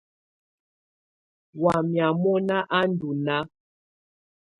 [1.61, 3.41] Wamɛ̀á mɔ̀na á ndù nàà.